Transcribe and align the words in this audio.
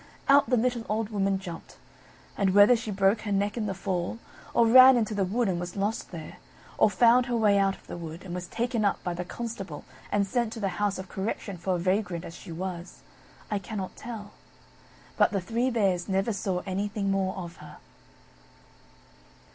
Out 0.27 0.49
the 0.49 0.57
little 0.57 0.83
old 0.89 1.09
Woman 1.09 1.37
jumped; 1.37 1.77
and 2.35 2.55
whether 2.55 2.75
she 2.75 2.89
broke 2.89 3.21
her 3.21 3.31
neck 3.31 3.55
in 3.55 3.67
the 3.67 3.75
fall; 3.75 4.17
or 4.51 4.65
ran 4.65 4.97
into 4.97 5.13
the 5.13 5.23
wood 5.23 5.47
and 5.47 5.59
was 5.59 5.75
lost 5.75 6.09
there; 6.09 6.37
or 6.79 6.89
found 6.89 7.27
her 7.27 7.37
way 7.37 7.59
out 7.59 7.75
of 7.75 7.85
the 7.85 7.95
wood, 7.97 8.23
and 8.23 8.33
was 8.33 8.47
taken 8.47 8.83
up 8.83 9.03
by 9.03 9.13
the 9.13 9.23
constable 9.23 9.85
and 10.11 10.25
sent 10.25 10.51
to 10.53 10.59
the 10.59 10.69
House 10.81 10.97
of 10.97 11.07
Correction 11.07 11.55
for 11.55 11.75
a 11.75 11.77
vagrant 11.77 12.25
as 12.25 12.33
she 12.35 12.51
was, 12.51 13.01
I 13.51 13.59
cannot 13.59 13.95
tell. 13.95 14.31
But 15.17 15.29
the 15.33 15.39
Three 15.39 15.69
Bears 15.69 16.09
never 16.09 16.33
saw 16.33 16.63
anything 16.65 17.11
more 17.11 17.35
of 17.37 17.57
her. 17.57 17.77